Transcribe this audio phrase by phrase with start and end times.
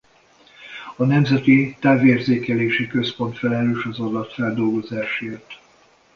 [0.95, 5.53] A Nemzeti Távérzékelési Központ felelős az adatfeldolgozásért.